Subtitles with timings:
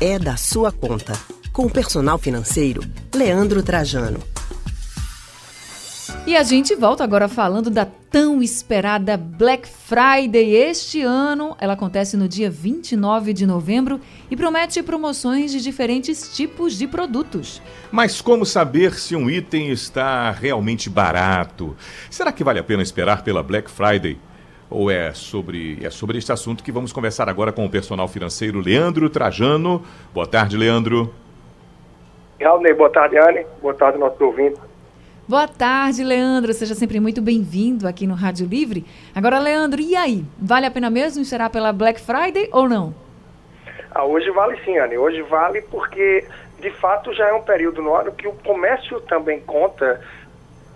[0.00, 1.14] é da sua conta.
[1.52, 2.82] Com o personal financeiro,
[3.14, 4.22] Leandro Trajano.
[6.26, 10.54] E a gente volta agora falando da tão esperada Black Friday.
[10.54, 14.00] Este ano ela acontece no dia 29 de novembro
[14.30, 17.62] e promete promoções de diferentes tipos de produtos.
[17.90, 21.76] Mas como saber se um item está realmente barato?
[22.10, 24.18] Será que vale a pena esperar pela Black Friday?
[24.68, 28.60] Ou é sobre, é sobre este assunto que vamos conversar agora com o personal financeiro
[28.60, 29.84] Leandro Trajano.
[30.12, 31.14] Boa tarde, Leandro.
[32.40, 33.46] Raulney, boa tarde, Anne.
[33.62, 34.60] Boa tarde, nosso ouvinte.
[35.28, 36.52] Boa tarde, Leandro.
[36.52, 38.84] Seja sempre muito bem-vindo aqui no Rádio Livre.
[39.14, 40.24] Agora, Leandro, e aí?
[40.38, 42.94] Vale a pena mesmo esperar pela Black Friday ou não?
[43.90, 44.98] Ah, hoje vale sim, Anne.
[44.98, 46.24] Hoje vale porque,
[46.60, 50.00] de fato, já é um período no ano que o comércio também conta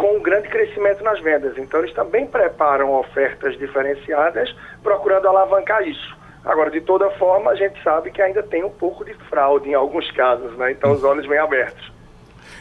[0.00, 1.58] com um grande crescimento nas vendas.
[1.58, 4.50] Então, eles também preparam ofertas diferenciadas,
[4.82, 6.16] procurando alavancar isso.
[6.42, 9.74] Agora, de toda forma, a gente sabe que ainda tem um pouco de fraude em
[9.74, 10.72] alguns casos, né?
[10.72, 11.92] Então, os olhos bem abertos.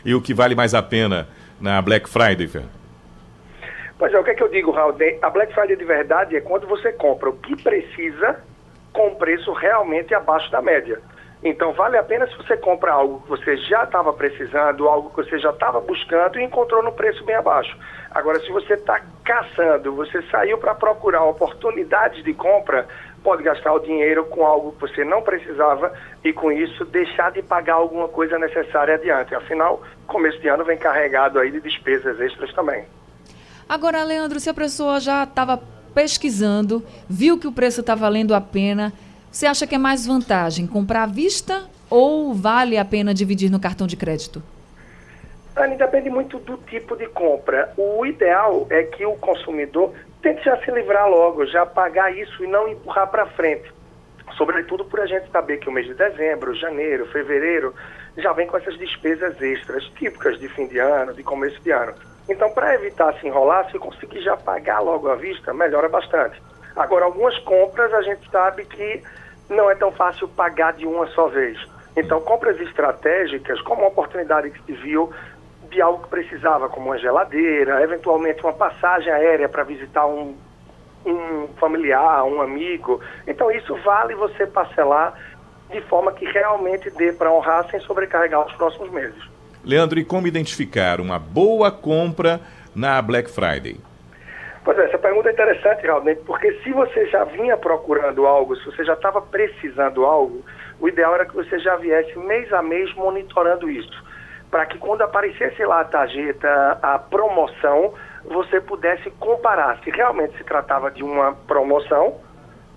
[0.04, 1.30] E o que vale mais a pena
[1.62, 2.66] na Black Friday, Fer?
[3.98, 4.98] Pois é, o que é que eu digo, Raul?
[5.22, 8.38] A Black Friday de verdade é quando você compra o que precisa
[8.92, 11.00] com preço realmente abaixo da média.
[11.42, 15.16] Então, vale a pena se você compra algo que você já estava precisando, algo que
[15.24, 17.78] você já estava buscando e encontrou no preço bem abaixo.
[18.12, 22.86] Agora, se você está caçando, você saiu para procurar oportunidades de compra,
[23.24, 25.94] pode gastar o dinheiro com algo que você não precisava
[26.26, 29.34] e, com isso, deixar de pagar alguma coisa necessária adiante.
[29.34, 32.84] Afinal, começo de ano vem carregado aí de despesas extras também.
[33.68, 35.62] Agora, Leandro, se a pessoa já estava
[35.94, 38.92] pesquisando, viu que o preço está valendo a pena
[39.32, 43.60] você acha que é mais vantagem comprar à vista ou vale a pena dividir no
[43.60, 44.42] cartão de crédito?
[45.56, 47.74] Anne, depende muito do tipo de compra.
[47.78, 52.48] O ideal é que o consumidor tente já se livrar logo, já pagar isso e
[52.48, 53.72] não empurrar para frente.
[54.38, 57.74] Sobretudo por a gente saber que o mês de dezembro, janeiro, fevereiro
[58.18, 61.94] já vem com essas despesas extras típicas de fim de ano, de começo de ano.
[62.30, 66.42] Então, para evitar se enrolar, se conseguir já pagar logo à vista, melhora bastante.
[66.76, 69.02] Agora, algumas compras a gente sabe que
[69.50, 71.58] não é tão fácil pagar de uma só vez.
[71.98, 75.12] Então, compras estratégicas, como uma oportunidade que se viu
[75.70, 80.36] de algo que precisava, como uma geladeira, eventualmente uma passagem aérea para visitar um,
[81.06, 83.02] um familiar, um amigo.
[83.28, 85.14] Então, isso vale você parcelar
[85.70, 89.22] de forma que realmente dê para honrar sem sobrecarregar os próximos meses.
[89.64, 92.40] Leandro, e como identificar uma boa compra
[92.74, 93.80] na Black Friday?
[95.10, 99.20] Pergunta é interessante, realmente, porque se você já vinha procurando algo, se você já estava
[99.20, 100.46] precisando algo,
[100.80, 104.06] o ideal era que você já viesse mês a mês monitorando isso,
[104.52, 110.44] para que quando aparecesse lá a tarjeta, a promoção, você pudesse comparar se realmente se
[110.44, 112.18] tratava de uma promoção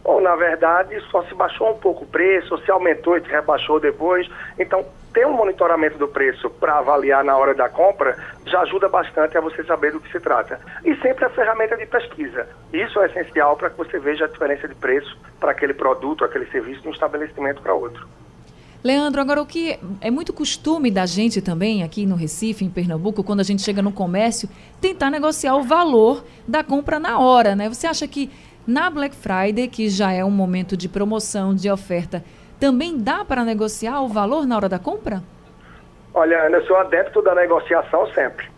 [0.02, 3.28] ou, na verdade, só se baixou um pouco o preço, ou se aumentou e se
[3.28, 4.26] rebaixou depois.
[4.58, 9.36] Então, ter um monitoramento do preço para avaliar na hora da compra já ajuda bastante
[9.36, 10.60] a você saber do que se trata.
[10.84, 12.48] E sempre a ferramenta de pesquisa.
[12.72, 16.46] Isso é essencial para que você veja a diferença de preço para aquele produto, aquele
[16.46, 18.06] serviço de um estabelecimento para outro.
[18.84, 23.22] Leandro, agora o que é muito costume da gente também aqui no Recife, em Pernambuco,
[23.22, 24.48] quando a gente chega no comércio,
[24.80, 27.68] tentar negociar o valor da compra na hora, né?
[27.68, 28.28] Você acha que
[28.66, 32.24] na Black Friday, que já é um momento de promoção, de oferta,
[32.62, 35.20] também dá para negociar o valor na hora da compra?
[36.14, 38.48] Olha, Ana, eu sou adepto da negociação sempre.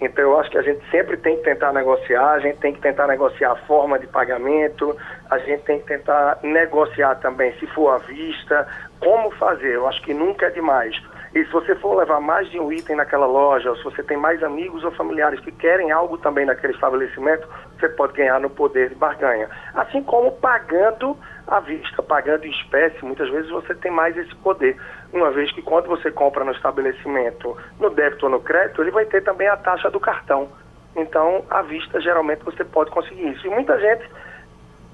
[0.00, 2.80] Então, eu acho que a gente sempre tem que tentar negociar, a gente tem que
[2.80, 4.96] tentar negociar a forma de pagamento,
[5.30, 8.66] a gente tem que tentar negociar também, se for à vista,
[8.98, 9.74] como fazer.
[9.74, 10.98] Eu acho que nunca é demais.
[11.34, 14.18] E se você for levar mais de um item naquela loja, ou se você tem
[14.18, 17.48] mais amigos ou familiares que querem algo também naquele estabelecimento,
[17.78, 19.48] você pode ganhar no poder de barganha.
[19.74, 21.16] Assim como pagando
[21.46, 24.76] à vista, pagando em espécie, muitas vezes você tem mais esse poder.
[25.10, 29.06] Uma vez que quando você compra no estabelecimento, no débito ou no crédito, ele vai
[29.06, 30.50] ter também a taxa do cartão.
[30.94, 33.46] Então, à vista, geralmente você pode conseguir isso.
[33.46, 34.06] E muita gente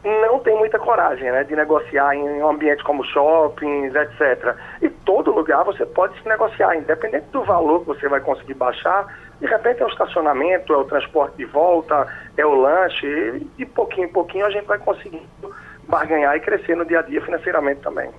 [0.04, 4.54] não tem muita coragem né, de negociar em um ambiente como shoppings, etc.
[4.80, 9.06] E todo lugar você pode se negociar, independente do valor que você vai conseguir baixar.
[9.40, 12.06] De repente é o estacionamento, é o transporte de volta,
[12.36, 13.06] é o lanche.
[13.06, 15.54] E de pouquinho em pouquinho a gente vai conseguindo
[15.88, 18.10] barganhar e crescer no dia a dia financeiramente também.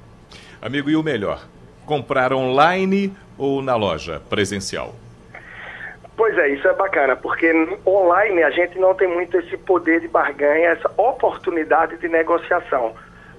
[0.61, 1.45] Amigo, e o melhor?
[1.85, 4.93] Comprar online ou na loja presencial?
[6.19, 7.49] Pois é, isso é bacana, porque
[7.87, 12.93] online a gente não tem muito esse poder de barganha, essa oportunidade de negociação.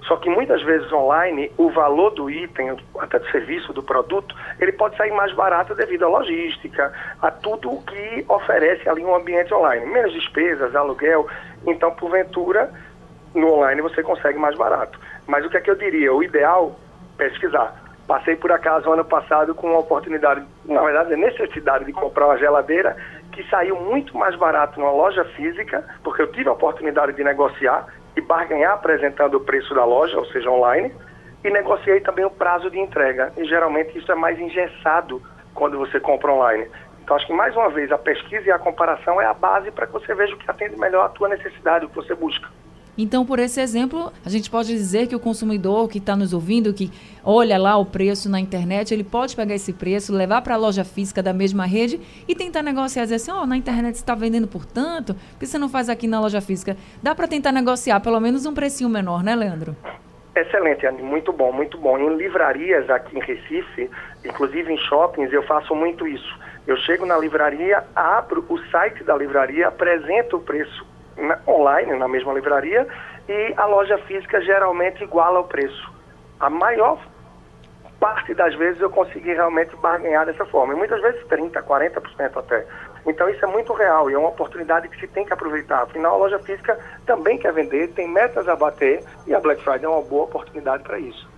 [0.07, 4.71] Só que muitas vezes online, o valor do item, até do serviço, do produto, ele
[4.71, 6.91] pode sair mais barato devido à logística,
[7.21, 9.85] a tudo o que oferece ali um ambiente online.
[9.85, 11.27] Menos despesas, aluguel.
[11.67, 12.71] Então, porventura,
[13.35, 14.99] no online você consegue mais barato.
[15.27, 16.11] Mas o que é que eu diria?
[16.11, 16.79] O ideal,
[17.15, 17.80] pesquisar
[18.11, 22.37] Passei por acaso ano passado com uma oportunidade, na verdade, a necessidade de comprar uma
[22.37, 22.97] geladeira
[23.31, 27.87] que saiu muito mais barato numa loja física, porque eu tive a oportunidade de negociar
[28.17, 30.93] e barganhar apresentando o preço da loja, ou seja, online,
[31.41, 33.31] e negociei também o prazo de entrega.
[33.37, 35.21] E geralmente isso é mais engessado
[35.53, 36.67] quando você compra online.
[37.01, 39.87] Então acho que mais uma vez a pesquisa e a comparação é a base para
[39.87, 42.49] que você veja o que atende melhor a tua necessidade, o que você busca.
[43.01, 46.71] Então, por esse exemplo, a gente pode dizer que o consumidor que está nos ouvindo,
[46.71, 46.91] que
[47.25, 50.85] olha lá o preço na internet, ele pode pegar esse preço, levar para a loja
[50.85, 54.47] física da mesma rede e tentar negociar, dizer assim, oh, na internet você está vendendo
[54.47, 56.77] por tanto, por que você não faz aqui na loja física?
[57.01, 59.75] Dá para tentar negociar pelo menos um precinho menor, né, Leandro?
[60.35, 61.97] Excelente, Anny, muito bom, muito bom.
[61.97, 63.89] Em livrarias aqui em Recife,
[64.23, 66.39] inclusive em shoppings, eu faço muito isso.
[66.67, 70.85] Eu chego na livraria, abro o site da livraria, apresento o preço
[71.17, 72.87] na, online, na mesma livraria,
[73.27, 75.91] e a loja física geralmente iguala o preço.
[76.39, 76.99] A maior
[77.99, 82.65] parte das vezes eu consegui realmente barganhar dessa forma, e muitas vezes 30%, 40% até.
[83.05, 85.83] Então isso é muito real e é uma oportunidade que se tem que aproveitar.
[85.83, 89.85] Afinal, a loja física também quer vender, tem metas a bater, e a Black Friday
[89.85, 91.30] é uma boa oportunidade para isso.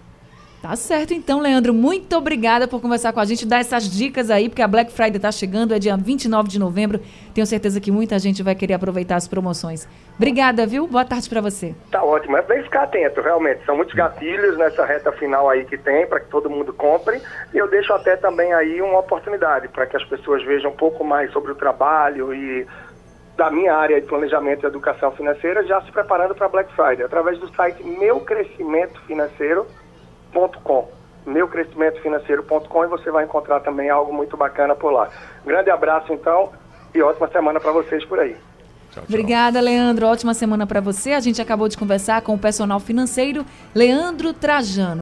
[0.63, 1.73] Tá certo, então, Leandro.
[1.73, 5.17] Muito obrigada por conversar com a gente, dar essas dicas aí, porque a Black Friday
[5.17, 7.01] está chegando, é dia 29 de novembro.
[7.33, 9.85] Tenho certeza que muita gente vai querer aproveitar as promoções.
[10.15, 10.87] Obrigada, viu?
[10.87, 11.75] Boa tarde para você.
[11.91, 12.37] Tá ótimo.
[12.37, 13.65] É bem ficar atento, realmente.
[13.65, 17.21] São muitos gatilhos nessa reta final aí que tem para que todo mundo compre.
[17.53, 21.03] E eu deixo até também aí uma oportunidade para que as pessoas vejam um pouco
[21.03, 22.65] mais sobre o trabalho e
[23.35, 27.37] da minha área de planejamento e educação financeira, já se preparando para Black Friday, através
[27.37, 29.67] do site Meu Crescimento Financeiro
[30.33, 35.09] meucrescimentofinanceiro.com meucrescimentofinanceiro.com e você vai encontrar também algo muito bacana por lá.
[35.45, 36.51] Grande abraço então
[36.93, 38.33] e ótima semana para vocês por aí.
[38.33, 38.41] Tchau,
[38.91, 39.03] tchau.
[39.07, 40.05] Obrigada, Leandro.
[40.05, 41.13] Ótima semana para você.
[41.13, 44.91] A gente acabou de conversar com o personal financeiro Leandro Trajano.